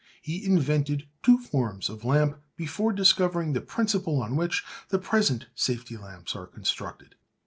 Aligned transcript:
He 0.19 0.43
invented 0.43 1.07
two 1.21 1.37
forms 1.37 1.87
of 1.87 2.03
lamp 2.03 2.41
before 2.55 2.91
discovering 2.91 3.53
the 3.53 3.61
principle 3.61 4.19
on 4.23 4.35
which 4.35 4.63
the 4.89 4.97
present 4.97 5.45
safety 5.53 5.95
lamps 5.95 6.35
are 6.35 6.47
constructed. 6.47 7.13